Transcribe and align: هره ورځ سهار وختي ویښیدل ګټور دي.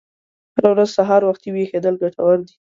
هره 0.55 0.69
ورځ 0.71 0.89
سهار 0.97 1.21
وختي 1.25 1.49
ویښیدل 1.51 1.95
ګټور 2.03 2.37
دي. 2.47 2.53